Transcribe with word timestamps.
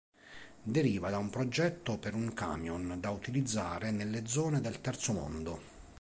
Deriva 0.63 1.11
da 1.11 1.19
un 1.19 1.29
progetto 1.29 1.99
per 1.99 2.15
un 2.15 2.33
camion 2.33 2.97
da 2.99 3.11
utilizzare 3.11 3.91
nelle 3.91 4.25
zone 4.25 4.59
del 4.59 4.81
terzo 4.81 5.13
mondo. 5.13 5.61